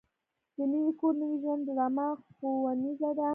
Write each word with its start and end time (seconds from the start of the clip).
د 0.55 0.57
نوي 0.71 0.91
کور 0.99 1.13
نوي 1.21 1.37
ژوند 1.43 1.61
ډرامه 1.67 2.07
ښوونیزه 2.35 3.11
ده. 3.17 3.27